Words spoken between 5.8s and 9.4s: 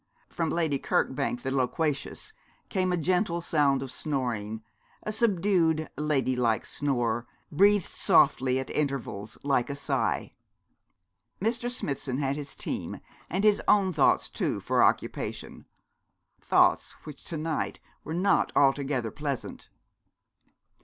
ladylike snore, breathed softly at intervals,